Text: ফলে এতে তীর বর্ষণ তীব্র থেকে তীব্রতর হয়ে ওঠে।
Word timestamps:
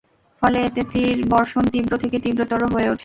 ফলে 0.41 0.57
এতে 0.67 0.81
তীর 0.91 1.17
বর্ষণ 1.33 1.63
তীব্র 1.73 1.93
থেকে 2.03 2.17
তীব্রতর 2.23 2.61
হয়ে 2.73 2.87
ওঠে। 2.89 2.99